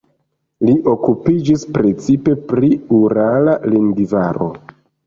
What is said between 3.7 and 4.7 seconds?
lingvaro.